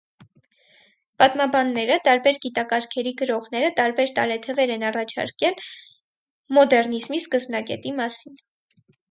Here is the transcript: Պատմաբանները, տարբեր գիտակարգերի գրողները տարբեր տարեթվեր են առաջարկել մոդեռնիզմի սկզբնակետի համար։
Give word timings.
Պատմաբանները, 1.23 1.97
տարբեր 2.07 2.39
գիտակարգերի 2.45 3.13
գրողները 3.19 3.69
տարբեր 3.81 4.15
տարեթվեր 4.21 4.75
են 4.79 4.87
առաջարկել 4.91 5.61
մոդեռնիզմի 6.59 7.23
սկզբնակետի 7.27 7.95
համար։ 7.97 8.19